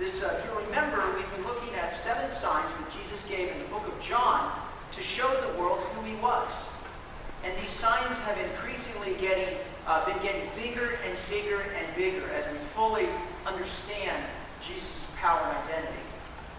[0.00, 3.58] This, uh, if you remember, we've been looking at seven signs that Jesus gave in
[3.58, 4.50] the book of John
[4.92, 6.70] to show the world who he was.
[7.44, 12.50] And these signs have increasingly getting, uh, been getting bigger and bigger and bigger as
[12.50, 13.08] we fully
[13.44, 14.24] understand
[14.64, 16.00] Jesus' power and identity.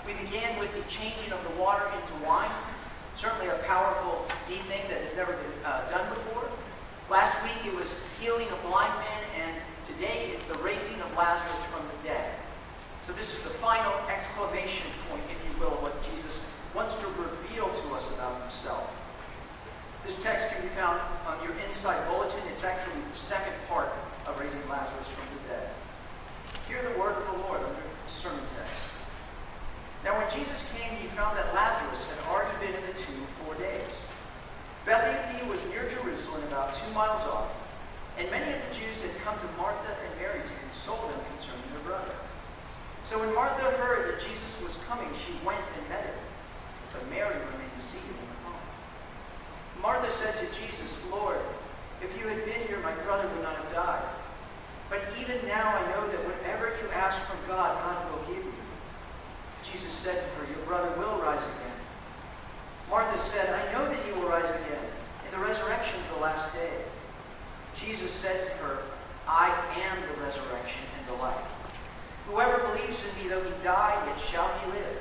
[0.06, 2.54] We began with the changing of the water into wine,
[3.16, 6.46] certainly a powerful, deep thing that has never been uh, done before.
[7.10, 9.56] Last week it was healing a blind man, and
[9.90, 12.38] today it's the raising of Lazarus from the dead.
[13.02, 16.46] So this is the final exclamation point, if you will, of what Jesus
[16.78, 18.94] wants to reveal to us about himself.
[20.06, 22.40] This text can be found on your inside bulletin.
[22.54, 23.90] It's actually the second part
[24.30, 25.68] of raising Lazarus from the dead.
[26.70, 28.94] Hear the word of the Lord under the sermon text.
[30.06, 33.58] Now, when Jesus came, he found that Lazarus had already been in the tomb four
[33.58, 34.06] days.
[34.86, 37.50] Bethany was near Jerusalem, about two miles off,
[38.18, 41.66] and many of the Jews had come to Martha and Mary to console them concerning
[41.74, 42.14] their brother.
[43.04, 46.16] So when Martha heard that Jesus was coming, she went and met him,
[46.94, 47.10] but
[47.82, 48.62] Remained seated in the home.
[49.82, 51.40] Martha said to Jesus, Lord,
[52.02, 54.06] if you had been here, my brother would not have died.
[54.90, 58.54] But even now I know that whatever you ask from God, God will give you.
[59.64, 61.80] Jesus said to her, Your brother will rise again.
[62.90, 64.86] Martha said, I know that he will rise again
[65.26, 66.86] in the resurrection of the last day.
[67.76, 68.78] Jesus said to her,
[69.28, 69.48] I
[69.80, 71.48] am the resurrection and the life.
[72.28, 75.01] Whoever believes in me, though he die, yet shall he live.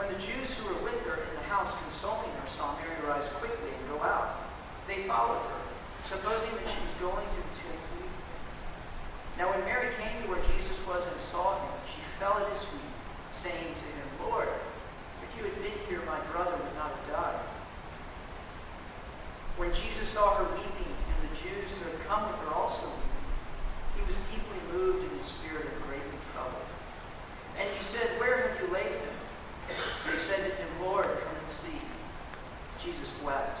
[0.00, 3.28] When the Jews who were with her in the house consoling her saw Mary rise
[3.36, 4.48] quickly and go out,
[4.88, 5.60] they followed her,
[6.08, 8.16] supposing that she was going to the tomb to weep.
[9.36, 12.64] Now when Mary came to where Jesus was and saw him, she fell at his
[12.64, 12.96] feet,
[13.28, 14.48] saying to him, Lord,
[15.20, 17.44] if you had been here, my brother would not have died.
[19.60, 24.00] When Jesus saw her weeping, and the Jews who had come with her also weeping,
[24.00, 26.72] he was deeply moved in his spirit and greatly troubled.
[27.60, 29.20] And he said, Where have you laid him?
[30.06, 31.80] They said to him, Lord, come and see.
[32.82, 33.60] Jesus wept.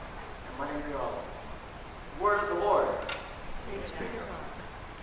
[2.19, 2.87] Word of the Lord.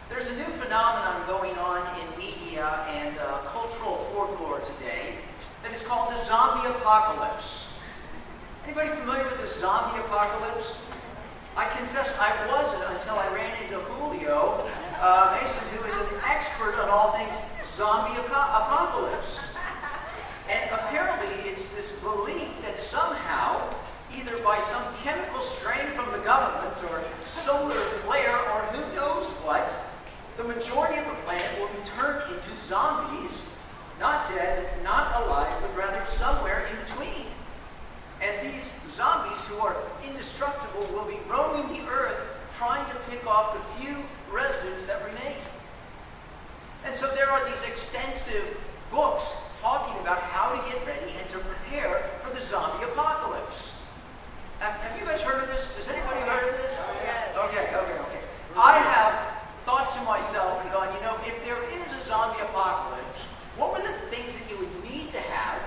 [0.08, 5.16] There's a new phenomenon going on in media and uh, cultural folklore today
[5.64, 7.72] that is called the zombie apocalypse.
[8.64, 10.80] Anybody familiar with the zombie apocalypse?
[11.56, 14.64] I confess I wasn't until I ran into Julio
[15.00, 17.34] uh, Mason, who is an expert on all things
[17.66, 19.40] zombie apocalypse.
[20.48, 23.57] And apparently it's this belief that somehow,
[24.28, 27.70] either by some chemical strain from the government or solar
[28.04, 29.72] flare or who knows what,
[30.36, 33.46] the majority of the planet will be turned into zombies,
[33.98, 37.26] not dead, not alive, but rather somewhere in between.
[38.20, 43.54] And these zombies who are indestructible will be roaming the earth trying to pick off
[43.54, 43.96] the few
[44.30, 45.36] residents that remain.
[46.84, 48.60] And so there are these extensive
[48.90, 53.74] books talking about how to get ready and to prepare for the zombie apocalypse.
[54.58, 55.74] Have, have you guys heard of this?
[55.78, 56.74] Has anybody heard of this?
[57.46, 58.22] Okay, okay, okay.
[58.58, 59.14] I have
[59.62, 63.22] thought to myself and gone, you know, if there is a zombie apocalypse,
[63.54, 65.62] what were the things that you would need to have,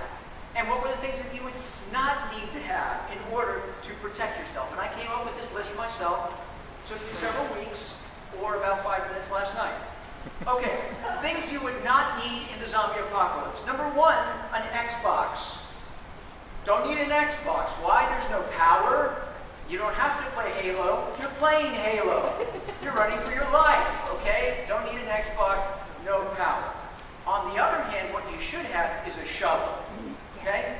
[0.56, 1.56] and what were the things that you would
[1.92, 4.68] not need to have in order to protect yourself?
[4.72, 6.28] And I came up with this list myself.
[6.84, 8.02] Took me several weeks,
[8.42, 9.78] or about five minutes last night.
[10.46, 10.84] Okay,
[11.22, 13.64] things you would not need in the zombie apocalypse.
[13.64, 14.20] Number one,
[14.92, 15.62] Xbox.
[16.64, 17.70] Don't need an Xbox.
[17.82, 18.06] Why?
[18.06, 19.20] There's no power.
[19.68, 21.12] You don't have to play Halo.
[21.18, 22.34] You're playing Halo.
[22.82, 24.64] You're running for your life, okay?
[24.68, 25.66] Don't need an Xbox,
[26.04, 26.72] no power.
[27.26, 29.74] On the other hand, what you should have is a shovel,
[30.38, 30.78] okay?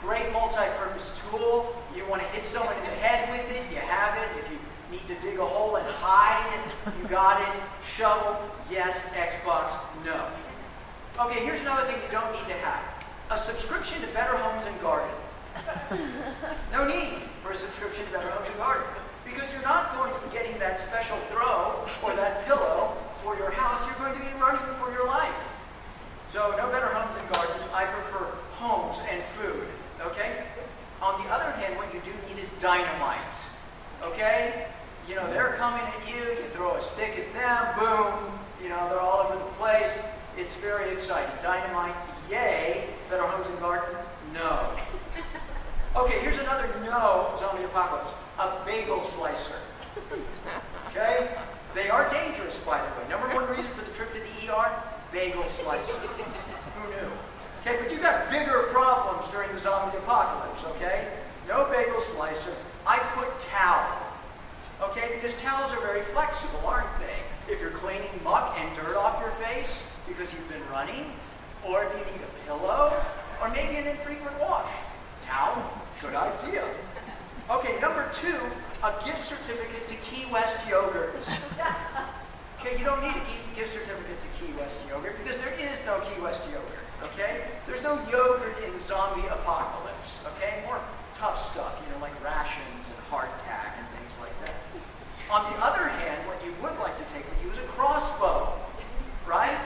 [0.00, 1.76] Great multi-purpose tool.
[1.94, 4.28] You want to hit someone in the head with it, you have it.
[4.38, 4.58] If you
[4.90, 7.62] need to dig a hole and hide, you got it.
[7.82, 8.38] Shovel,
[8.70, 9.02] yes.
[9.10, 9.74] Xbox,
[10.04, 10.30] no.
[11.18, 12.82] Okay, here's another thing you don't need to have.
[13.30, 15.10] A subscription to Better Homes and Garden.
[16.72, 18.86] no need for a subscription to Better Homes and Garden.
[19.24, 23.50] Because you're not going to be getting that special throw or that pillow for your
[23.50, 23.84] house.
[23.86, 25.42] You're going to be running for your life.
[26.30, 27.66] So no Better Homes and Gardens.
[27.74, 29.66] I prefer homes and food.
[30.00, 30.44] Okay?
[31.02, 33.34] On the other hand, what you do need is dynamite.
[34.02, 34.66] Okay?
[35.10, 38.30] You know, they're coming at you, you throw a stick at them, boom,
[38.62, 40.00] you know, they're all over the place.
[40.38, 41.34] It's very exciting.
[41.42, 41.96] Dynamite,
[42.30, 42.86] yay.
[43.10, 43.96] Better Homes and Garden,
[44.32, 44.70] no.
[45.96, 48.12] Okay, here's another no zombie apocalypse.
[48.38, 49.56] A bagel slicer.
[50.90, 51.36] Okay?
[51.74, 53.08] They are dangerous, by the way.
[53.10, 54.70] Number one reason for the trip to the ER,
[55.10, 55.98] bagel slicer.
[55.98, 57.10] Who knew?
[57.62, 61.08] Okay, but you've got bigger problems during the zombie apocalypse, okay?
[61.48, 62.54] No bagel slicer.
[62.86, 64.09] I put towel.
[64.82, 67.52] Okay, because towels are very flexible, aren't they?
[67.52, 71.12] If you're cleaning muck and dirt off your face because you've been running,
[71.66, 72.92] or if you need a pillow,
[73.42, 74.70] or maybe an infrequent wash.
[75.20, 75.62] Towel,
[76.00, 76.64] good idea.
[77.50, 78.40] Okay, number two,
[78.82, 81.28] a gift certificate to Key West Yogurt.
[82.60, 86.00] Okay, you don't need a gift certificate to Key West Yogurt because there is no
[86.00, 86.84] Key West Yogurt.
[87.02, 87.44] Okay?
[87.66, 90.24] There's no yogurt in zombie apocalypse.
[90.36, 90.62] Okay?
[90.66, 90.80] More
[91.14, 94.54] tough stuff, you know, like rations and hardtack and things like that.
[95.30, 98.52] On the other hand, what you would like to take with you is a crossbow.
[99.26, 99.62] Right?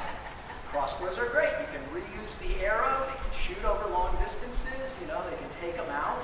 [0.69, 1.49] Crossbows are great.
[1.57, 5.49] You can reuse the arrow, they can shoot over long distances, you know, they can
[5.63, 6.23] take them out.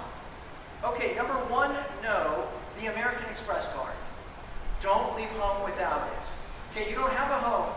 [0.84, 1.72] Okay, number one,
[2.02, 2.48] no,
[2.80, 3.94] the American Express card.
[4.82, 6.24] Don't leave home without it.
[6.72, 7.72] Okay, you don't have a home,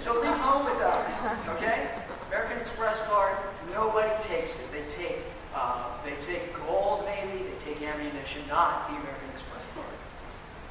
[0.00, 1.50] so leave home without it.
[1.56, 1.88] Okay?
[2.28, 3.36] American Express card,
[3.72, 4.72] nobody takes it.
[4.72, 5.18] They take
[5.54, 7.44] uh, they take gold, maybe.
[7.44, 9.53] They take ammunition, not the American Express.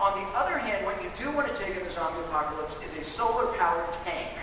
[0.03, 2.91] On the other hand, what you do want to take in the zombie apocalypse is
[2.99, 4.35] a solar-powered tank.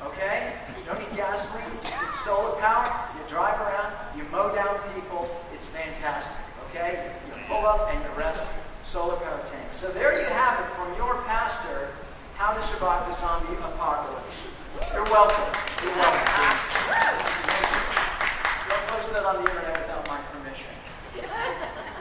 [0.00, 0.56] Okay?
[0.72, 1.68] You don't need gasoline.
[1.84, 2.88] It's solar power.
[3.12, 3.92] You drive around.
[4.16, 5.28] You mow down people.
[5.52, 6.32] It's fantastic.
[6.70, 7.12] Okay?
[7.28, 8.46] You pull up and you rest.
[8.82, 9.68] Solar powered tank.
[9.70, 11.92] So there you have it from your pastor.
[12.36, 14.48] How to survive the zombie apocalypse.
[14.94, 15.52] You're welcome.
[15.84, 16.24] You're welcome.
[18.64, 20.72] Don't post that on the internet without my permission.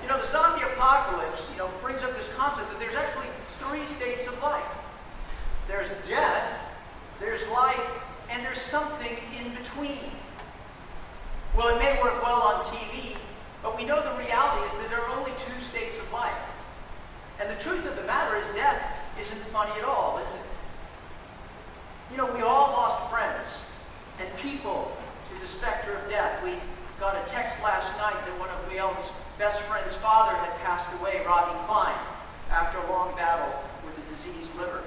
[0.02, 3.28] You know, the zombie apocalypse, you know, brings up this concept that there's actually
[3.62, 4.66] three states of life.
[5.89, 6.69] There's death,
[7.19, 7.89] there's life,
[8.30, 10.12] and there's something in between.
[11.57, 13.18] Well, it may work well on TV,
[13.63, 16.38] but we know the reality is that there are only two states of life.
[17.39, 20.41] And the truth of the matter is, death isn't funny at all, is it?
[22.12, 23.65] You know, we all lost friends
[24.19, 24.95] and people
[25.33, 26.44] to the specter of death.
[26.44, 26.53] We
[27.00, 31.24] got a text last night that one of Leon's best friend's father had passed away,
[31.25, 31.97] Robbie Klein,
[32.51, 34.79] after a long battle with a diseased liver.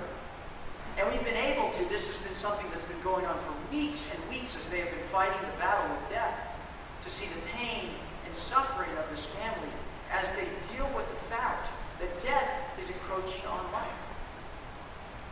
[1.02, 4.14] And we've been able to, this has been something that's been going on for weeks
[4.14, 6.54] and weeks as they have been fighting the battle with death,
[7.02, 7.90] to see the pain
[8.24, 9.74] and suffering of this family
[10.14, 13.98] as they deal with the fact that death is encroaching on life.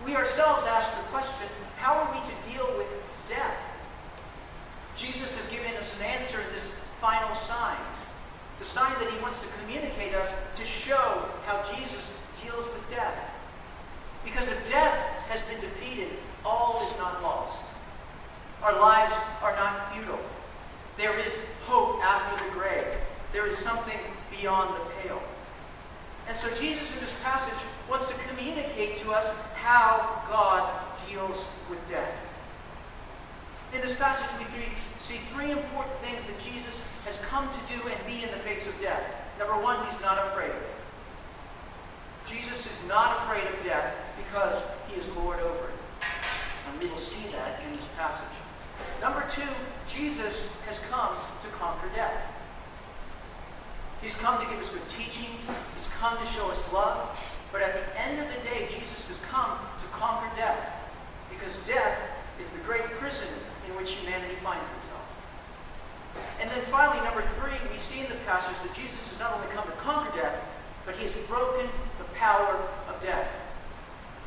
[0.04, 2.90] We ourselves ask the question how are we to deal with
[3.28, 3.62] death?
[4.97, 7.78] Jesus has given us an answer in this final sign.
[8.59, 13.30] The sign that he wants to communicate us to show how Jesus deals with death.
[14.25, 16.09] Because if death has been defeated,
[16.45, 17.64] all is not lost.
[18.62, 20.21] Our lives are not futile.
[20.97, 22.85] There is hope after the grave.
[23.33, 23.99] There is something
[24.30, 25.23] beyond the pale.
[26.28, 30.68] And so Jesus in this passage wants to communicate to us how God
[31.09, 32.26] deals with death.
[33.73, 34.45] In this passage, we
[34.99, 38.66] see three important things that Jesus has come to do and be in the face
[38.66, 39.02] of death.
[39.38, 40.80] Number one, he's not afraid of it.
[42.30, 46.06] Jesus is not afraid of death because he is Lord over it.
[46.68, 48.37] And we will see that in this passage.
[49.00, 49.49] Number two,
[49.88, 52.37] Jesus has come to conquer death.
[54.00, 55.26] He's come to give us good teaching.
[55.75, 57.18] He's come to show us love.
[57.52, 60.76] But at the end of the day, Jesus has come to conquer death.
[61.30, 61.97] Because death
[62.40, 63.28] is the great prison
[63.66, 65.06] in which humanity finds itself.
[66.40, 69.47] And then finally, number three, we see in the passage that Jesus has not only
[69.49, 70.37] come to conquer death,
[70.85, 71.66] but he has broken
[71.99, 73.28] the power of death.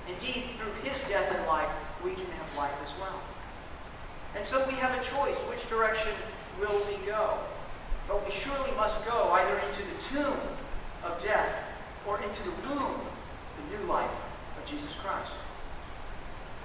[0.08, 1.70] Indeed, through his death and life,
[2.04, 3.22] we can have life as well.
[4.36, 5.44] And so we have a choice.
[5.46, 6.14] Which direction
[6.60, 7.38] will we go?
[8.08, 10.40] But we surely must go either into the tomb
[11.04, 11.70] of death
[12.08, 13.02] or into the womb,
[13.58, 14.12] the new life
[14.64, 15.34] of Jesus Christ.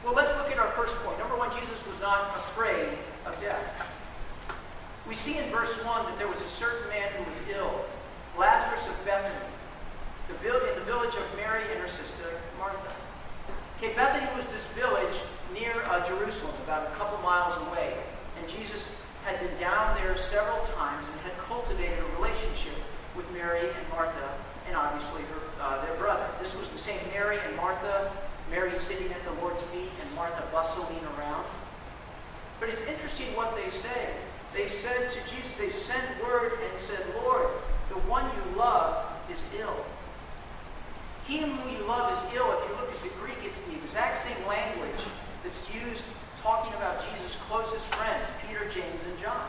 [0.05, 1.19] Well, let's look at our first point.
[1.19, 3.67] Number one, Jesus was not afraid of death.
[5.07, 7.85] We see in verse 1 that there was a certain man who was ill,
[8.38, 9.50] Lazarus of Bethany,
[10.28, 12.93] the in the village of Mary and her sister Martha.
[13.78, 15.17] Okay, Bethany was this village
[15.55, 17.95] near uh, Jerusalem, about a couple miles away.
[18.38, 22.76] And Jesus had been down there several times and had cultivated a relationship
[23.17, 24.28] with Mary and Martha,
[24.69, 26.27] and obviously her, uh, their brother.
[26.41, 28.11] This was the same Mary and Martha,
[28.50, 31.47] Mary sitting at the Lord's feet and Martha bustling around.
[32.61, 34.11] But it's interesting what they say.
[34.55, 37.49] They said to Jesus, they sent word and said, Lord,
[37.88, 39.85] the one you love is ill.
[41.27, 42.49] Him who you love is ill.
[42.57, 45.05] If you look at the Greek, it's the exact same language
[45.45, 46.05] that's used
[46.43, 49.45] talking about Jesus' closest friends, Peter, James, and John.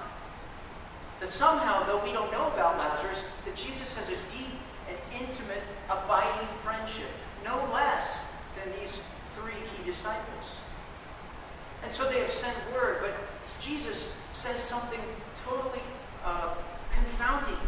[1.22, 4.59] That somehow, though we don't know about Lazarus, that Jesus has a deep
[5.20, 7.10] intimate, abiding friendship,
[7.44, 9.02] no less than these
[9.36, 10.60] three key disciples.
[11.84, 13.16] And so they have sent word, but
[13.62, 15.00] Jesus says something
[15.46, 15.84] totally
[16.26, 16.54] uh,
[16.92, 17.60] confounding.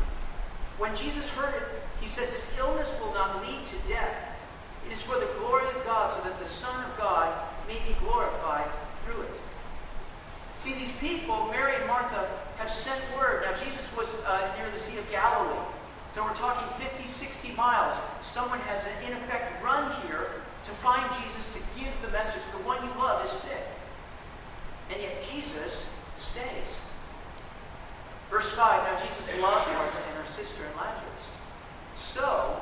[0.78, 1.64] When Jesus heard it,
[2.02, 4.38] he said, This illness will not lead to death.
[4.86, 7.32] It is for the glory of God, so that the Son of God
[7.68, 8.68] may be glorified
[9.06, 9.42] through it.
[10.60, 12.28] See, these people, Mary and Martha,
[12.58, 13.44] have sent word.
[13.46, 15.66] Now, Jesus was uh, near the Sea of Galilee.
[16.12, 17.96] So we're talking 50, 60 miles.
[18.20, 22.84] Someone has, in effect, run here to find Jesus to give the message the one
[22.84, 23.64] you love is sick.
[24.92, 26.84] And yet Jesus stays.
[28.30, 31.24] Verse 5 Now Jesus loved Martha and her sister and Lazarus.
[31.96, 32.60] So,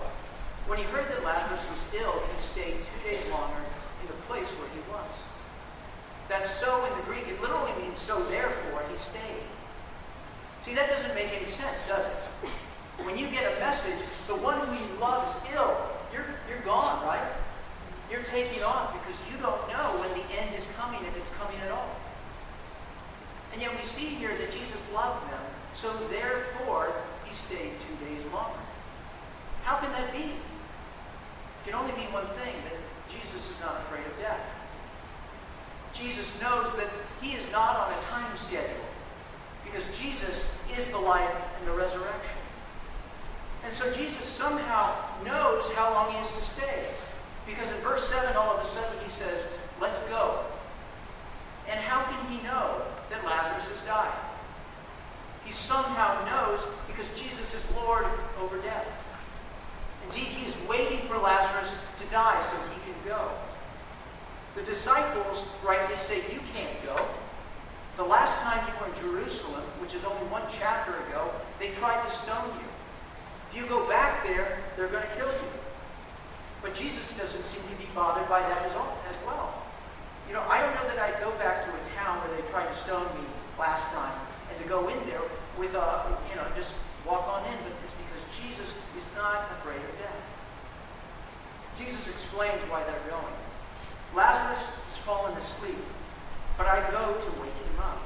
[0.67, 3.65] when he heard that Lazarus was ill, he stayed two days longer
[4.01, 5.09] in the place where he was.
[6.29, 9.41] That so in the Greek, it literally means so therefore he stayed.
[10.61, 12.49] See, that doesn't make any sense, does it?
[13.03, 15.75] When you get a message, the one who you love is ill,
[16.13, 17.25] you're, you're gone, right?
[18.11, 21.57] You're taking off because you don't know when the end is coming, if it's coming
[21.65, 21.95] at all.
[23.53, 25.41] And yet we see here that Jesus loved them,
[25.73, 26.93] so therefore
[27.25, 28.59] he stayed two days longer.
[29.63, 30.33] How can that be?
[30.33, 32.77] It can only mean one thing that
[33.09, 34.55] Jesus is not afraid of death.
[35.93, 36.89] Jesus knows that
[37.21, 38.85] he is not on a time schedule
[39.65, 42.38] because Jesus is the life and the resurrection.
[43.63, 46.85] And so Jesus somehow knows how long he is to stay.
[47.45, 49.47] Because in verse 7, all of a sudden he says,
[49.81, 50.39] Let's go.
[51.67, 54.17] And how can he know that Lazarus has died?
[55.45, 58.05] He somehow knows because Jesus is Lord
[58.41, 58.87] over death.
[60.05, 63.31] Indeed, he is waiting for Lazarus to die so he can go.
[64.55, 67.05] The disciples rightly say, You can't go.
[67.97, 72.03] The last time you were in Jerusalem, which is only one chapter ago, they tried
[72.03, 72.68] to stone you.
[73.49, 75.49] If you go back there, they're going to kill you.
[76.61, 78.99] But Jesus doesn't seem to be bothered by that as well.
[80.29, 82.69] You know, I don't know that I'd go back to a town where they tried
[82.69, 83.25] to stone me
[83.57, 84.13] last time
[84.53, 85.25] and to go in there
[85.57, 89.49] with, a, uh, you know, just walk on in, but it's because Jesus is not
[89.57, 90.21] afraid of death.
[91.81, 93.33] Jesus explains why they're going.
[94.13, 95.81] Lazarus has fallen asleep,
[96.57, 98.05] but I go to wake him up.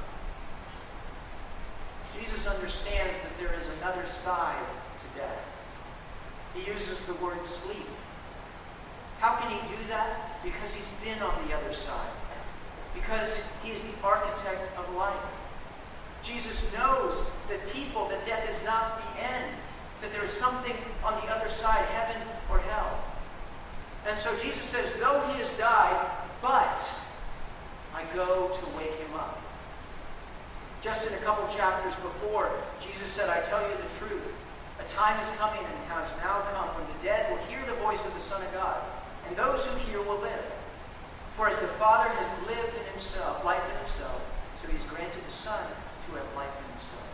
[2.16, 4.64] Jesus understands that there is another side.
[6.54, 7.88] He uses the word sleep.
[9.20, 10.42] How can he do that?
[10.42, 12.12] Because he's been on the other side.
[12.94, 15.24] Because he is the architect of life.
[16.22, 19.54] Jesus knows that people, that death is not the end,
[20.00, 22.20] that there is something on the other side, heaven
[22.50, 23.04] or hell.
[24.06, 26.06] And so Jesus says, though he has died,
[26.42, 26.78] but
[27.94, 29.40] I go to wake him up.
[30.82, 34.34] Just in a couple chapters before, Jesus said, I tell you the truth.
[34.84, 38.04] A time is coming and has now come when the dead will hear the voice
[38.04, 38.76] of the Son of God
[39.26, 40.44] and those who hear will live.
[41.36, 44.20] For as the Father has lived in himself, life in himself,
[44.56, 45.64] so he's granted the Son
[46.06, 47.08] to have life in himself.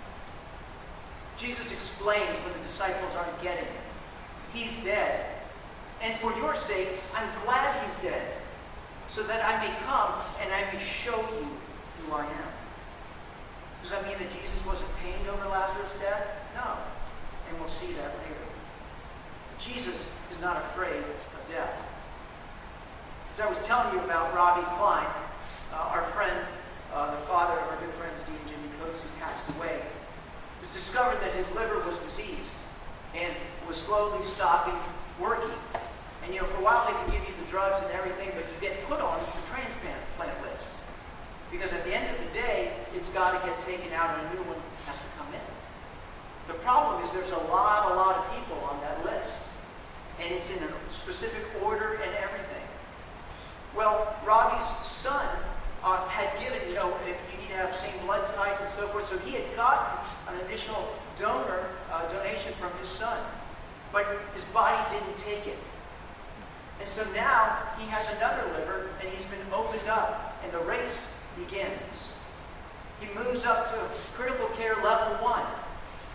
[1.39, 3.87] Jesus explains when the disciples aren't getting it.
[4.53, 5.27] He's dead.
[6.03, 8.35] And for your sake, I'm glad he's dead,
[9.09, 10.13] so that I may come
[10.43, 11.47] and I may show you
[12.03, 12.51] who I am.
[13.83, 16.40] Does that mean that Jesus wasn't pained over Lazarus' death?
[17.51, 18.47] And we'll see that later.
[19.59, 21.83] Jesus is not afraid of death.
[23.35, 25.11] As I was telling you about Robbie Klein,
[25.75, 26.47] uh, our friend,
[26.95, 30.71] uh, the father of our good friends Dean Jimmy Coates, who passed away, it was
[30.71, 32.55] discovered that his liver was diseased
[33.15, 33.35] and
[33.67, 34.79] was slowly stopping
[35.19, 35.51] working.
[36.25, 38.47] And you know, for a while they can give you the drugs and everything, but
[38.47, 40.71] you get put on the transplant list.
[41.51, 44.35] Because at the end of the day, it's got to get taken out and a
[44.35, 45.60] new one has to come in.
[46.51, 49.47] The problem is there's a lot, a lot of people on that list.
[50.19, 52.67] And it's in a specific order and everything.
[53.77, 55.29] Well, Robbie's son
[55.85, 58.89] uh, had given, you know, if you need to have same blood type and so
[58.89, 63.17] forth, so he had gotten an additional donor uh, donation from his son.
[63.93, 65.59] But his body didn't take it.
[66.81, 71.17] And so now he has another liver and he's been opened up and the race
[71.39, 72.13] begins.
[73.01, 73.77] He moves up to
[74.17, 75.47] critical care level one.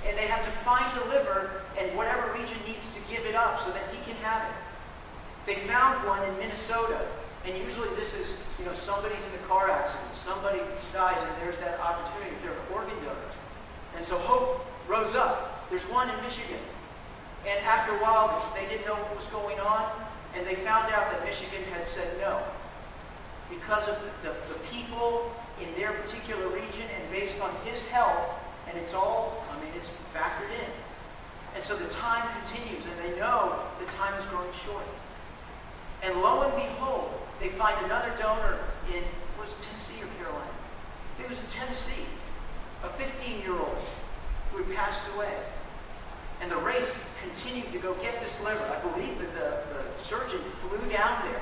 [0.07, 3.59] And they have to find the liver and whatever region needs to give it up
[3.59, 4.55] so that he can have it.
[5.45, 6.99] They found one in Minnesota.
[7.45, 10.59] And usually this is, you know, somebody's in a car accident, somebody
[10.91, 13.29] dies, and there's that opportunity if they're an organ donor.
[13.95, 15.69] And so hope rose up.
[15.69, 16.59] There's one in Michigan.
[17.45, 19.85] And after a while, they didn't know what was going on,
[20.33, 22.41] and they found out that Michigan had said no
[23.49, 25.31] because of the, the, people
[25.61, 28.33] in their particular region and based on his health,
[28.67, 30.71] and it's all, I it's factored in.
[31.53, 34.85] And so the time continues, and they know the time is growing short.
[36.03, 38.59] And lo and behold, they find another donor
[38.93, 39.03] in,
[39.39, 40.51] was it Tennessee or Carolina?
[41.19, 42.05] It was in Tennessee,
[42.83, 43.77] a 15 year old
[44.51, 45.33] who had passed away.
[46.41, 48.63] And the race continued to go get this liver.
[48.63, 51.41] I believe that the, the surgeon flew down there,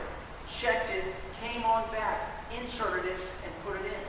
[0.49, 1.03] checked it,
[1.41, 4.03] came on back, inserted it, and put it in.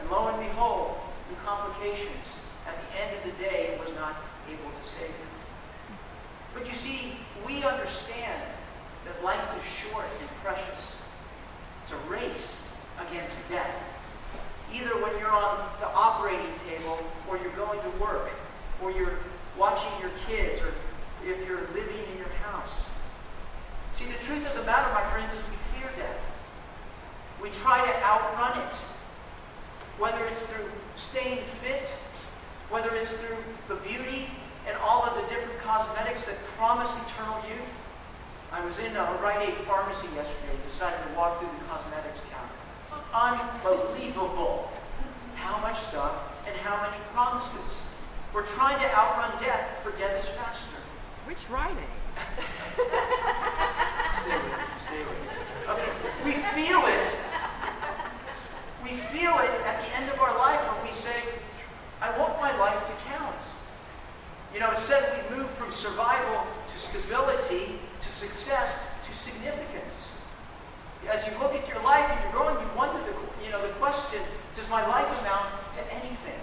[0.00, 0.96] And lo and behold,
[1.28, 2.43] the complications.
[3.00, 4.16] End of the day, it was not
[4.48, 5.32] able to save him.
[6.54, 7.14] But you see,
[7.46, 8.42] we understand
[9.04, 10.96] that life is short and precious.
[11.82, 12.72] It's a race
[13.08, 13.90] against death.
[14.72, 16.98] Either when you're on the operating table,
[17.28, 18.30] or you're going to work,
[18.80, 19.18] or you're
[19.58, 20.72] watching your kids, or
[21.26, 22.86] if you're living in your house.
[23.92, 26.20] See, the truth of the matter, my friends, is we fear death.
[27.40, 28.74] We try to outrun it.
[29.98, 31.92] Whether it's through staying fit,
[32.74, 33.38] whether it's through
[33.68, 34.26] the beauty
[34.66, 37.70] and all of the different cosmetics that promise eternal youth.
[38.50, 42.22] I was in a Rite Aid pharmacy yesterday, and decided to walk through the cosmetics
[42.34, 42.58] counter.
[43.14, 44.72] Unbelievable
[45.36, 47.86] how much stuff and how many promises.
[48.34, 50.82] We're trying to outrun death, but death is faster.
[51.30, 51.78] Which Rite Aid?
[54.18, 55.30] stay with me, stay with me.
[55.70, 55.90] Okay,
[56.26, 57.06] we feel it.
[58.82, 61.14] We feel it at the end of our life when we say,
[62.04, 63.40] I want my life to count.
[64.54, 70.14] You know, it said we move from survival to stability to success to significance.
[71.10, 73.12] As you look at your life and you're growing, you wonder the
[73.44, 74.22] you know the question:
[74.54, 76.38] Does my life amount to anything?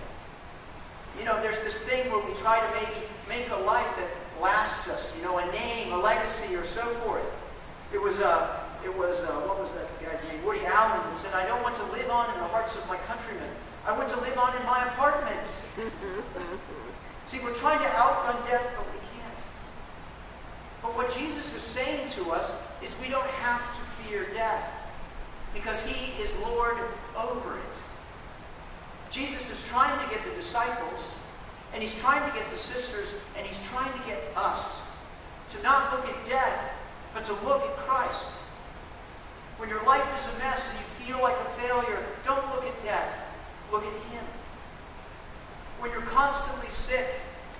[1.17, 4.09] You know, there's this thing where we try to maybe make a life that
[4.41, 7.25] lasts us, you know, a name, a legacy, or so forth.
[7.93, 10.43] It was, uh, it was uh, what was that guy's name?
[10.45, 12.97] Woody Allen that said, I don't want to live on in the hearts of my
[13.05, 13.49] countrymen.
[13.85, 15.45] I want to live on in my apartment.
[17.25, 19.39] See, we're trying to outrun death, but we can't.
[20.81, 24.69] But what Jesus is saying to us is we don't have to fear death
[25.53, 26.77] because he is Lord
[27.17, 27.75] over it.
[29.09, 31.15] Jesus is trying to get the disciples,
[31.73, 34.81] and he's trying to get the sisters, and he's trying to get us
[35.49, 36.73] to not look at death,
[37.13, 38.27] but to look at Christ.
[39.57, 42.83] When your life is a mess and you feel like a failure, don't look at
[42.83, 43.27] death.
[43.71, 44.25] Look at Him.
[45.81, 47.09] When you're constantly sick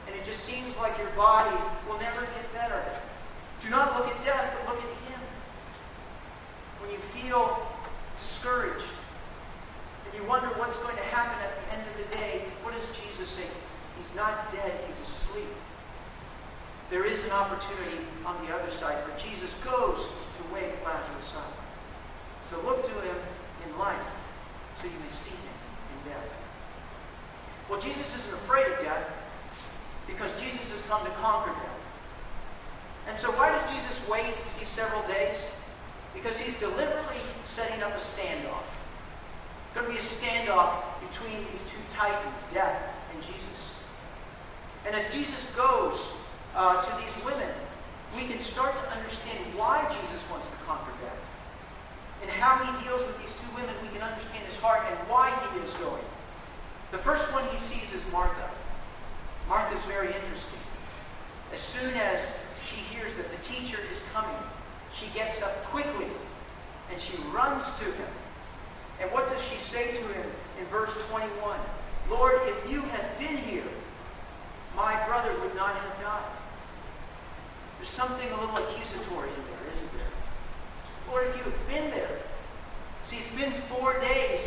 [0.06, 1.58] and it just seems like your body
[1.90, 2.86] will never get better,
[3.60, 5.20] do not look at death, but look at Him.
[6.80, 7.66] When you feel
[8.20, 8.86] discouraged,
[10.06, 12.86] and you wonder what's going to happen at the end of the day, what does
[12.94, 13.50] Jesus say?
[13.98, 15.50] He's not dead, he's asleep.
[16.92, 20.06] There is an opportunity on the other side, for Jesus goes
[20.38, 21.58] to wake Lazarus up.
[22.44, 23.16] So look to him
[23.66, 24.06] in life
[24.76, 25.58] so you may see him
[26.06, 26.41] in death.
[27.72, 29.08] Well, Jesus isn't afraid of death
[30.06, 31.80] because Jesus has come to conquer death.
[33.08, 35.56] And so why does Jesus wait these several days?
[36.14, 38.68] Because he's deliberately setting up a standoff
[39.74, 43.76] going to be a standoff between these two titans, death and Jesus.
[44.86, 46.12] And as Jesus goes
[46.56, 47.50] uh, to these women,
[48.16, 51.24] we can start to understand why Jesus wants to conquer death.
[52.22, 55.32] And how he deals with these two women, we can understand his heart and why
[55.32, 56.04] he is going.
[56.92, 58.50] The first one he sees is Martha.
[59.48, 60.60] Martha's very interesting.
[61.54, 62.32] As soon as
[62.64, 64.38] she hears that the teacher is coming,
[64.94, 66.08] she gets up quickly
[66.92, 68.08] and she runs to him
[69.02, 70.26] and what does she say to him
[70.60, 71.60] in verse 21?
[72.10, 73.64] Lord, if you had been here,
[74.76, 76.32] my brother would not have died.
[77.78, 80.14] There's something a little accusatory in there, isn't there?
[81.10, 82.20] Lord, if you had been there.
[83.06, 84.40] See, it's been four days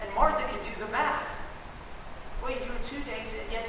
[0.00, 1.28] and Martha can do the math.
[2.44, 3.68] Wait, you were two days, and yet.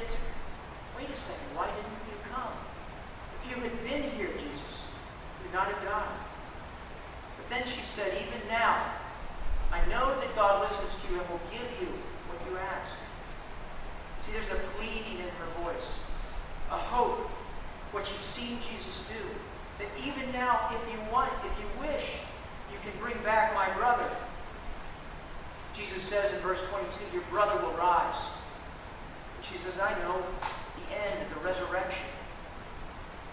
[0.96, 2.52] Wait a second, why didn't you come?
[3.40, 4.86] If you had been here, Jesus,
[5.40, 6.20] you would not have died.
[7.36, 8.80] But then she said, Even now,
[9.72, 11.88] I know that God listens to you and will give you
[12.28, 12.92] what you ask.
[14.22, 15.98] See, there's a pleading in her voice,
[16.70, 17.28] a hope,
[17.90, 19.20] what she's seen Jesus do.
[19.80, 22.20] That even now, if you want, if you wish,
[22.70, 24.08] you can bring back my brother.
[25.74, 28.28] Jesus says in verse 22, Your brother will rise.
[29.36, 32.06] And she says, I know the end, of the resurrection.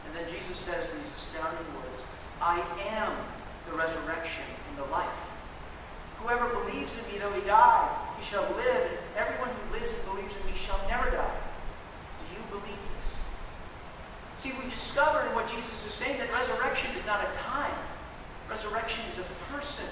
[0.07, 2.03] And then Jesus says these astounding words
[2.41, 3.13] I am
[3.69, 5.19] the resurrection and the life.
[6.23, 10.03] Whoever believes in me, though he die, he shall live, and everyone who lives and
[10.05, 11.39] believes in me shall never die.
[12.19, 13.15] Do you believe this?
[14.37, 17.75] See, we discover in what Jesus is saying that resurrection is not a time.
[18.49, 19.85] Resurrection is a person.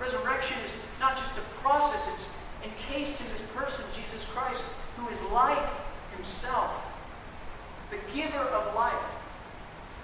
[0.00, 2.34] Resurrection is not just a process, it's
[2.64, 4.64] encased in this person, Jesus Christ,
[4.96, 5.70] who is life
[6.14, 6.86] himself,
[7.90, 8.94] the giver of life,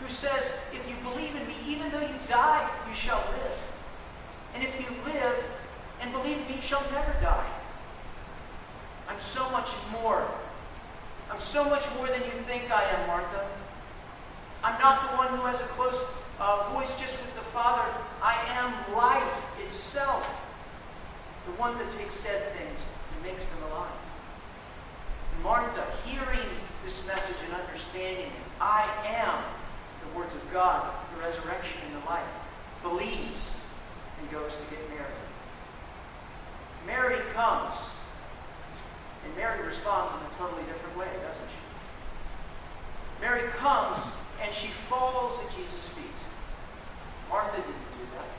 [0.00, 3.72] who says, If you believe in me, even though you die, you shall live.
[4.54, 5.44] And if you live
[6.00, 7.50] and believe in me, you shall never die.
[9.09, 10.26] I'm so much more.
[11.30, 13.46] I'm so much more than you think I am, Martha.
[14.62, 16.04] I'm not the one who has a close
[16.40, 17.85] uh, voice just with the Father.
[18.22, 19.13] I am life
[21.46, 23.98] the one that takes dead things and makes them alive.
[25.42, 26.48] Martha, hearing
[26.85, 29.42] this message and understanding it, I am
[30.00, 32.28] the words of God, the resurrection and the life,
[32.83, 33.52] believes
[34.20, 35.24] and goes to get married.
[36.87, 37.74] Mary comes,
[39.24, 41.64] and Mary responds in a totally different way, doesn't she?
[43.20, 44.07] Mary comes
[44.42, 46.04] and she falls at Jesus' feet.
[47.30, 48.34] Martha didn't do that.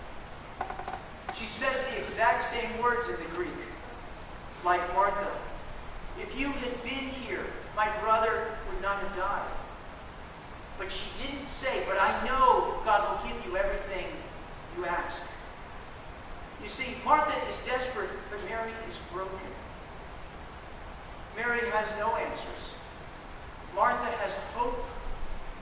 [1.38, 3.50] She says the exact same words in the Greek,
[4.64, 5.32] like Martha.
[6.20, 7.46] If you had been here,
[7.76, 9.52] my brother would not have died.
[10.78, 14.06] But she didn't say, But I know God will give you everything
[14.78, 15.24] you ask.
[16.62, 19.52] You see, Martha is desperate, but Mary is broken.
[21.36, 22.76] Mary has no answers.
[23.76, 24.86] Martha has hope.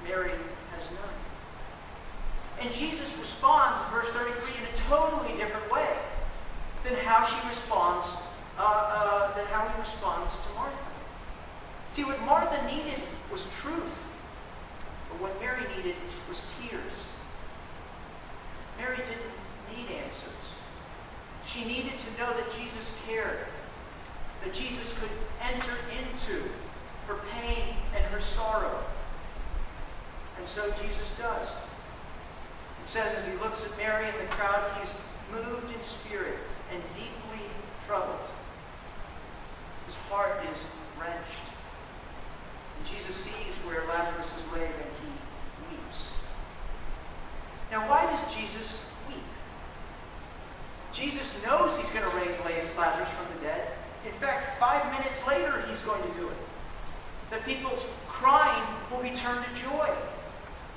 [0.07, 1.22] Mary has none.
[2.63, 5.85] And Jesus responds in verse 33 in a totally different way
[6.85, 8.15] than how she responds,
[8.57, 10.77] uh, uh, than how he responds to Martha.
[11.89, 13.99] See, what Martha needed was truth,
[15.09, 15.95] but what Mary needed
[16.29, 17.07] was tears.
[18.77, 20.31] Mary didn't need answers.
[21.45, 23.39] She needed to know that Jesus cared,
[24.41, 26.47] that Jesus could enter into
[27.07, 28.79] her pain and her sorrow.
[30.37, 31.57] And so Jesus does.
[32.83, 34.93] It says as he looks at Mary and the crowd, he's
[35.31, 36.35] moved in spirit
[36.69, 37.47] and deeply
[37.87, 38.19] troubled.
[39.85, 40.65] His heart is
[40.99, 41.47] wrenched.
[42.77, 45.07] And Jesus sees where Lazarus is laid and he
[45.71, 46.11] weeps.
[47.71, 49.31] Now, why does Jesus weep?
[50.91, 52.37] Jesus knows he's going to raise
[52.75, 53.71] Lazarus from the dead.
[54.05, 56.37] In fact, five minutes later, he's going to do it.
[57.29, 59.89] That people's crying will be turned to joy.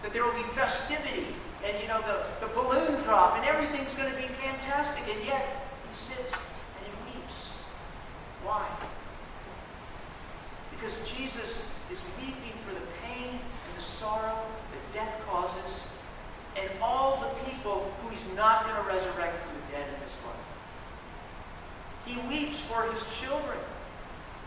[0.05, 1.35] That there will be festivity
[1.67, 5.67] and you know the, the balloon drop and everything's going to be fantastic and yet
[5.87, 7.51] he sits and he weeps.
[8.45, 8.65] Why?
[10.71, 14.39] Because jesus is weeping for the pain and the sorrow
[14.71, 15.89] that death causes
[16.57, 20.23] and all the people who he's not going to resurrect from the dead in this
[20.25, 20.47] life.
[22.07, 23.59] He weeps for his children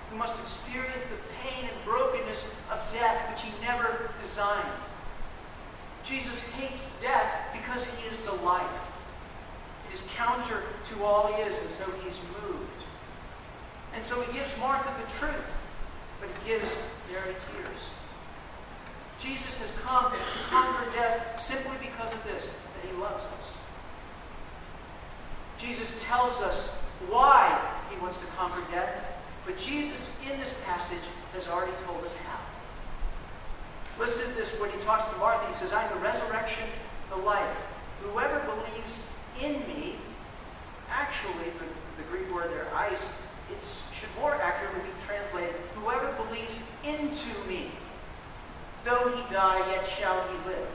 [0.10, 4.74] who must experience the pain and brokenness of death which he never designed
[6.10, 8.90] Jesus hates death because he is the life.
[9.88, 12.82] It is counter to all he is, and so he's moved.
[13.94, 15.54] And so he gives Martha the truth,
[16.20, 16.76] but he gives
[17.12, 17.82] Mary tears.
[19.20, 23.54] Jesus has come to conquer death simply because of this, that he loves us.
[25.60, 26.76] Jesus tells us
[27.10, 27.60] why
[27.92, 32.49] he wants to conquer death, but Jesus in this passage has already told us how.
[34.00, 35.46] Listen to this when he talks to Martha.
[35.48, 36.64] He says, I am the resurrection,
[37.10, 37.58] the life.
[38.02, 39.10] Whoever believes
[39.42, 39.96] in me,
[40.90, 43.12] actually, the, the Greek word there, eis,
[43.52, 43.62] it
[43.94, 47.72] should more accurately be translated, whoever believes into me,
[48.86, 50.68] though he die, yet shall he live.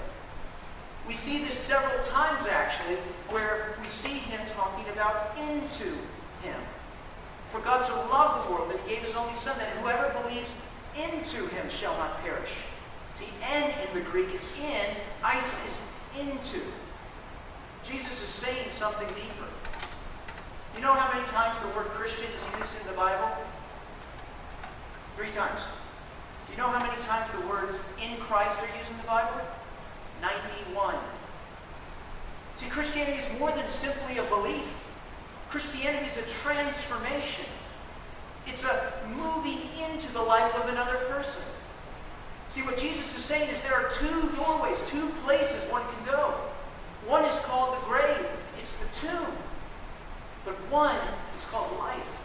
[1.08, 2.96] We see this several times, actually,
[3.30, 5.96] where we see him talking about into
[6.42, 6.60] him.
[7.50, 10.54] For God so loved the world that he gave his only Son, that whoever believes
[10.94, 12.52] into him shall not perish.
[13.16, 15.82] See, en in the Greek is in, eis is
[16.18, 16.60] into.
[17.84, 19.48] Jesus is saying something deeper.
[20.74, 23.30] You know how many times the word Christian is used in the Bible?
[25.16, 25.60] Three times.
[26.46, 29.40] Do you know how many times the words in Christ are used in the Bible?
[30.20, 30.96] 91.
[32.56, 34.82] See, Christianity is more than simply a belief.
[35.50, 37.46] Christianity is a transformation.
[38.46, 41.42] It's a moving into the life of another person.
[42.54, 46.34] See, what Jesus is saying is there are two doorways, two places one can go.
[47.04, 48.28] One is called the grave,
[48.62, 49.26] it's the tomb.
[50.44, 51.00] But one
[51.36, 52.22] is called life,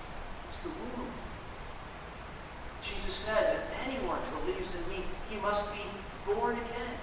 [0.48, 1.08] it's the womb.
[2.84, 5.82] Jesus says, if anyone believes in me, he must be
[6.28, 6.94] born again.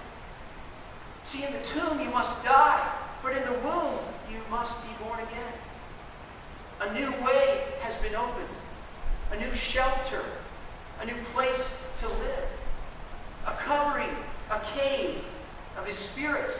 [1.25, 3.99] See, in the tomb you must die, but in the womb
[4.31, 5.51] you must be born again.
[6.79, 8.55] A new way has been opened,
[9.33, 10.23] a new shelter,
[11.01, 12.56] a new place to live,
[13.67, 14.09] covering,
[14.49, 15.23] a cave
[15.77, 16.51] of His Spirit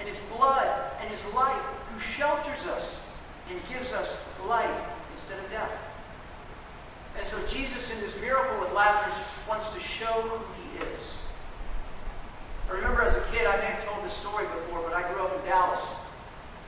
[0.00, 0.68] and His blood
[1.00, 3.10] and His life who shelters us
[3.50, 4.16] and gives us
[4.48, 5.94] life instead of death.
[7.16, 11.14] And so Jesus, in this miracle with Lazarus, wants to show who he is.
[12.68, 15.22] I remember as a kid, I may have told this story before, but I grew
[15.22, 15.84] up in Dallas.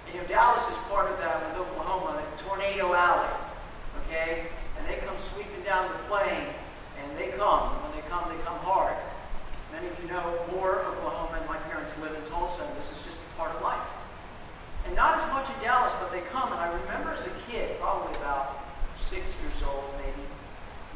[0.06, 3.32] And you know, Dallas is part of that with Oklahoma, Tornado Alley.
[4.06, 4.46] Okay?
[4.78, 6.46] And they come sweeping down the plain,
[7.02, 7.74] and they come.
[7.82, 8.94] When they come, they come hard.
[9.72, 13.04] Many of you know more Oklahoma, and my parents live in Tulsa, and this is
[13.04, 13.86] just a part of life.
[14.86, 16.52] And not as much in Dallas, but they come.
[16.52, 18.64] And I remember as a kid, probably about
[18.96, 20.24] six years old, maybe,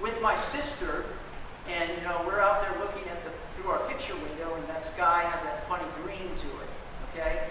[0.00, 1.04] with my sister,
[1.68, 3.30] and you know, we're out there looking at the
[3.60, 6.70] through our picture window, and that sky has that funny green to it.
[7.12, 7.44] Okay?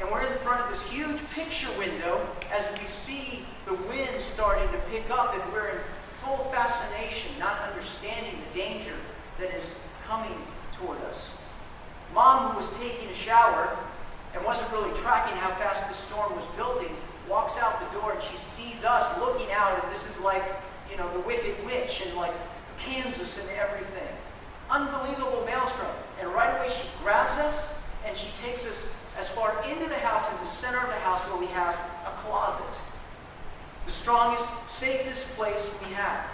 [0.00, 2.20] And we're in front of this huge picture window
[2.52, 5.78] as we see the wind starting to pick up, and we're in
[6.22, 8.94] full fascination, not understanding the danger
[9.38, 10.34] that is coming
[10.74, 11.36] toward us.
[12.14, 13.76] Mom, who taking a shower
[14.34, 16.94] and wasn't really tracking how fast the storm was building,
[17.28, 20.44] walks out the door and she sees us looking out, and this is like
[20.90, 22.32] you know, the Wicked Witch and like
[22.78, 24.08] Kansas and everything.
[24.70, 25.90] Unbelievable maelstrom.
[26.20, 30.30] And right away she grabs us and she takes us as far into the house,
[30.32, 31.74] in the center of the house where we have
[32.06, 32.80] a closet.
[33.86, 36.24] The strongest, safest place we have.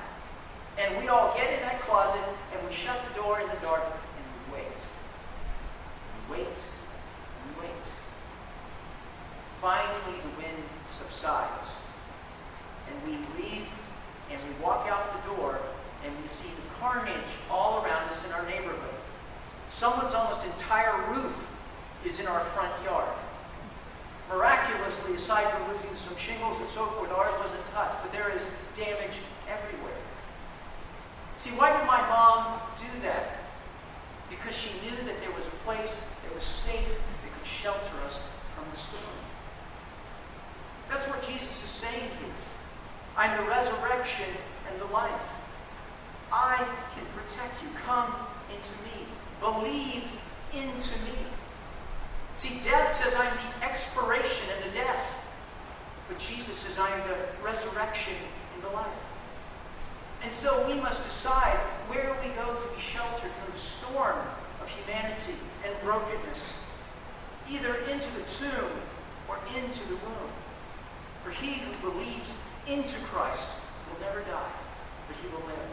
[0.78, 3.84] And we all get in that closet and we shut the door in the dark
[3.84, 4.76] and we wait.
[6.13, 6.56] We wait.
[7.44, 7.84] We wait.
[9.60, 11.80] Finally, the wind subsides.
[12.88, 13.68] And we leave
[14.30, 15.58] and we walk out the door
[16.04, 18.94] and we see the carnage all around us in our neighborhood.
[19.68, 21.50] Someone's almost entire roof
[22.04, 23.08] is in our front yard.
[24.28, 28.50] Miraculously, aside from losing some shingles and so forth, ours wasn't touched, but there is
[28.76, 30.00] damage everywhere.
[31.36, 33.44] See, why did my mom do that?
[34.30, 38.64] Because she knew that there was place that was safe that could shelter us from
[38.70, 39.02] the storm.
[40.88, 42.34] That's what Jesus is saying here.
[43.16, 44.26] I'm the resurrection
[44.68, 45.20] and the life.
[46.30, 46.56] I
[46.94, 47.68] can protect you.
[47.86, 48.12] Come
[48.50, 49.06] into me.
[49.40, 50.04] Believe
[50.52, 51.18] into me.
[52.36, 55.24] See, death says I'm the expiration and the death.
[56.08, 58.14] But Jesus says I am the resurrection
[58.54, 58.86] and the life.
[60.22, 64.18] And so we must decide where we go to be sheltered from the storm
[64.64, 66.58] of humanity and brokenness,
[67.50, 68.72] either into the tomb
[69.28, 70.32] or into the womb.
[71.22, 72.34] For he who believes
[72.66, 73.48] into Christ
[73.88, 74.52] will never die,
[75.06, 75.70] but he will live.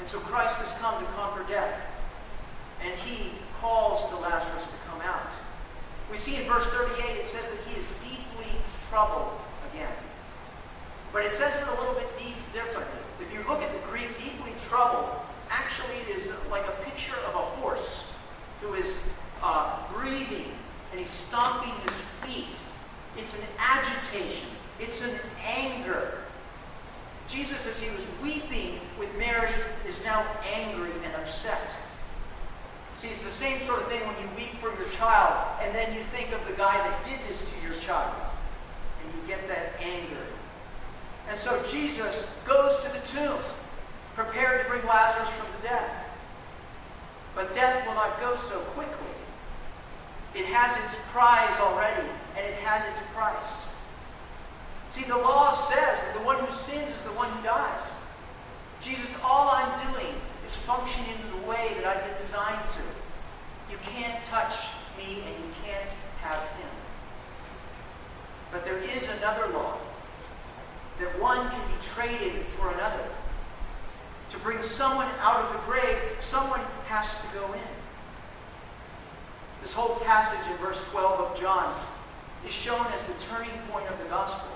[0.00, 1.86] And so Christ has come to conquer death,
[2.82, 5.30] and he calls to Lazarus to come out.
[6.10, 8.50] We see in verse 38, it says that he is deeply
[8.88, 9.38] troubled
[9.72, 9.92] again.
[11.12, 12.98] But it says it a little bit deep, differently.
[13.20, 15.10] If you look at the Greek, deeply troubled
[15.60, 18.10] actually is like a picture of a horse
[18.60, 18.96] who is
[19.42, 20.52] uh, breathing
[20.90, 22.56] and he's stomping his feet.
[23.16, 24.48] It's an agitation.
[24.78, 26.18] It's an anger.
[27.28, 29.50] Jesus, as he was weeping with Mary,
[29.86, 31.70] is now angry and upset.
[32.96, 35.94] See, it's the same sort of thing when you weep for your child, and then
[35.94, 38.12] you think of the guy that did this to your child,
[39.02, 40.26] and you get that anger.
[41.28, 43.38] And so Jesus goes to the tomb,
[44.14, 46.06] prepared to bring Lazarus from the death.
[47.34, 49.14] But death will not go so quickly.
[50.34, 53.68] It has its prize already, and it has its price.
[54.88, 57.90] See, the law says that the one who sins is the one who dies.
[58.80, 62.82] Jesus, all I'm doing is functioning in the way that I've been designed to.
[63.70, 65.90] You can't touch me and you can't
[66.22, 66.68] have him.
[68.50, 69.76] But there is another law
[70.98, 73.06] that one can be traded for another.
[74.30, 77.70] To bring someone out of the grave, someone has to go in.
[79.60, 81.74] This whole passage in verse 12 of John
[82.46, 84.48] is shown as the turning point of the gospel.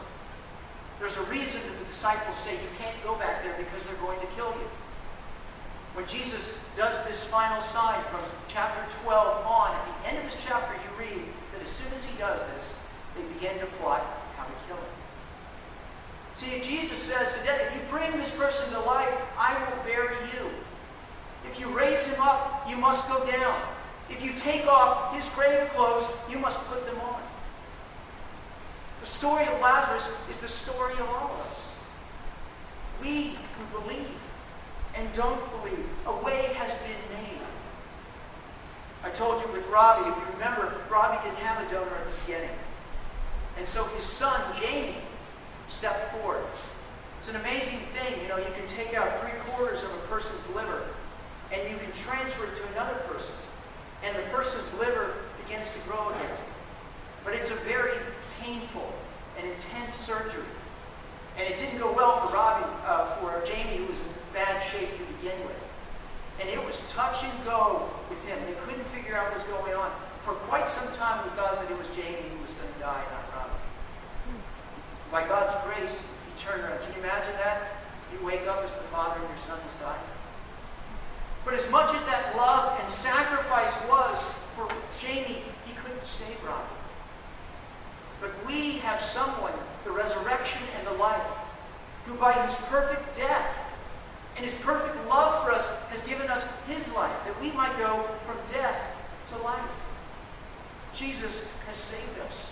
[0.99, 4.21] There's a reason that the disciples say you can't go back there because they're going
[4.21, 4.69] to kill you.
[5.95, 10.37] When Jesus does this final sign from chapter 12 on, at the end of this
[10.43, 12.75] chapter, you read that as soon as he does this,
[13.15, 14.03] they begin to plot
[14.37, 14.95] how to kill him.
[16.35, 20.17] See, Jesus says to death, if you bring this person to life, I will bury
[20.35, 20.51] you.
[21.47, 23.55] If you raise him up, you must go down.
[24.11, 27.23] If you take off his grave clothes, you must put them on.
[29.01, 31.75] The story of Lazarus is the story of all of us.
[33.01, 34.09] We who believe
[34.97, 37.41] and don't believe, a way has been made.
[39.05, 42.21] I told you with Robbie, if you remember, Robbie didn't have a donor at the
[42.21, 42.57] beginning.
[43.59, 44.97] And so his son, Jamie,
[45.69, 46.45] stepped forward.
[47.19, 48.21] It's an amazing thing.
[48.23, 50.83] You know, you can take out three quarters of a person's liver
[51.53, 53.35] and you can transfer it to another person.
[54.03, 56.37] And the person's liver begins to grow again.
[57.25, 57.97] But it's a very
[58.41, 58.93] painful
[59.39, 60.45] and intense surgery.
[61.39, 64.93] And it didn't go well for Robbie, uh, for Jamie, who was in bad shape
[64.93, 65.59] to begin with.
[66.41, 68.39] And it was touch and go with him.
[68.47, 69.91] They couldn't figure out what was going on.
[70.23, 73.24] For quite some time, we thought that it was Jamie who was going to die.
[75.15, 76.83] By God's grace, he turned around.
[76.83, 77.71] Can you imagine that?
[78.13, 80.03] You wake up as the father and your son has died.
[81.45, 84.67] But as much as that love and sacrifice was for
[84.99, 86.67] Jamie, he couldn't save Robbie.
[88.21, 89.53] But we have someone,
[89.85, 91.31] the resurrection and the life,
[92.07, 93.57] who by his perfect death
[94.35, 98.03] and his perfect love for us has given us his life, that we might go
[98.27, 98.97] from death
[99.29, 99.71] to life.
[100.93, 102.51] Jesus has saved us.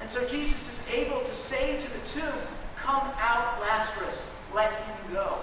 [0.00, 2.38] And so Jesus is able to say to the tomb,
[2.76, 5.38] Come out, Lazarus, let him go.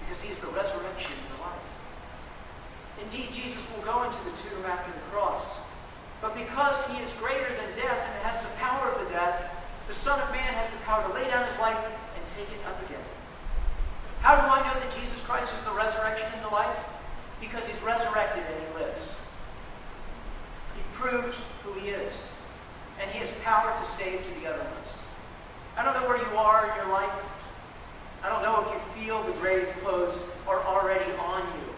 [0.00, 1.60] Because he is the resurrection and the life.
[3.02, 5.60] Indeed, Jesus will go into the tomb after the cross.
[6.20, 9.48] But because he is greater than death and has the power of the death,
[9.88, 12.60] the Son of Man has the power to lay down his life and take it
[12.68, 13.00] up again.
[14.20, 16.76] How do I know that Jesus Christ is the resurrection and the life?
[17.40, 18.66] Because he's resurrected and he
[20.92, 22.28] proved who he is.
[23.00, 24.96] And he has power to save to the uttermost.
[25.78, 27.10] I don't know where you are in your life.
[28.22, 31.74] I don't know if you feel the grave clothes are already on you.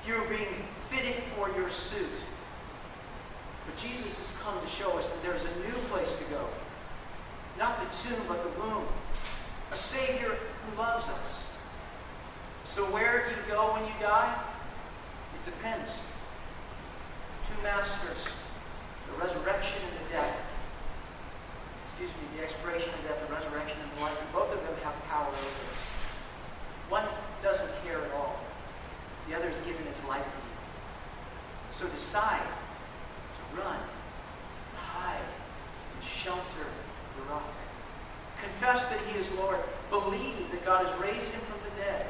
[0.00, 2.22] If you're being fitted for your suit.
[3.68, 6.48] But Jesus has come to show us that there's a new place to go.
[7.58, 8.86] Not the tomb, but the womb.
[9.70, 11.46] A Savior who loves us.
[12.64, 14.40] So where do you go when you die?
[15.34, 16.00] It depends.
[17.44, 18.32] Two masters,
[19.12, 20.40] the resurrection and the death.
[21.84, 24.16] Excuse me, the expiration of death, the resurrection and the life.
[24.16, 25.80] And both of them have power over us.
[26.88, 27.04] One
[27.42, 28.40] doesn't care at all.
[29.28, 30.56] The other has given his life for you.
[31.70, 32.48] So decide
[33.56, 33.80] run,
[34.76, 35.24] hide,
[35.94, 36.66] and shelter
[37.16, 37.48] the rock.
[38.40, 39.58] Confess that he is Lord.
[39.90, 42.06] Believe that God has raised him from the dead.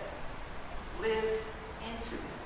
[1.01, 1.41] Live
[1.89, 2.39] into him.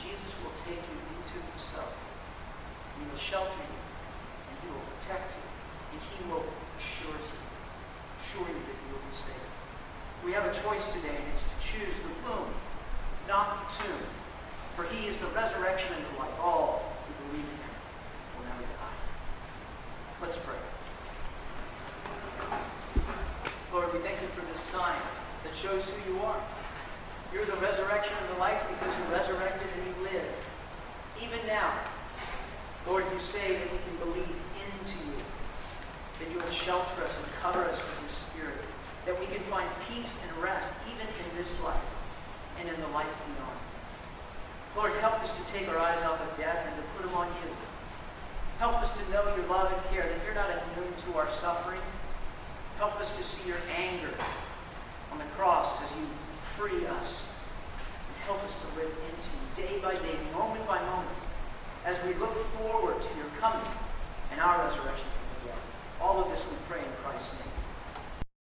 [0.00, 1.94] Jesus will take you into himself.
[2.98, 3.78] He will shelter you,
[4.50, 5.44] and he will protect you,
[5.94, 6.46] and he will
[6.78, 7.38] assure you,
[8.18, 9.46] assure you that you will be safe.
[10.24, 12.52] We have a choice today, it's to choose the womb,
[13.26, 14.06] not the tomb.
[14.74, 16.34] For he is the resurrection and the life.
[16.40, 17.74] All who believe in him
[18.36, 18.98] will never die.
[20.22, 20.58] Let's pray.
[23.72, 24.98] Lord, we thank you for this sign
[25.44, 26.40] that shows who you are.
[27.32, 30.30] You're the resurrection and the life because you resurrected and you live.
[31.22, 31.74] Even now,
[32.86, 34.30] Lord, you say that we can believe
[34.62, 35.18] into you,
[36.18, 38.62] that you will shelter us and cover us with your spirit,
[39.06, 41.92] that we can find peace and rest even in this life
[42.58, 43.60] and in the life beyond.
[44.74, 47.28] Lord, help us to take our eyes off of death and to put them on
[47.28, 47.52] you.
[48.58, 51.84] Help us to know your love and care, that you're not immune to our suffering.
[52.78, 54.08] Help us to see your anger
[55.12, 56.06] on the cross as you
[56.56, 57.28] free us.
[58.08, 59.30] And help us to live into
[59.60, 61.20] day by day, moment by moment,
[61.84, 63.68] as we look forward to your coming
[64.32, 65.60] and our resurrection from the dead.
[66.00, 67.53] All of this we pray in Christ's name.